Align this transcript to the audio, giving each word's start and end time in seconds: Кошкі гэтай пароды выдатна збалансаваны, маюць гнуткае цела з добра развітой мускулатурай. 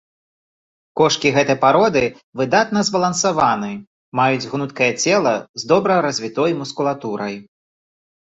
Кошкі 0.99 1.31
гэтай 1.35 1.57
пароды 1.65 2.01
выдатна 2.41 2.79
збалансаваны, 2.87 3.69
маюць 4.19 4.49
гнуткае 4.55 4.89
цела 5.05 5.33
з 5.65 5.69
добра 5.73 5.93
развітой 6.09 6.57
мускулатурай. 6.63 7.35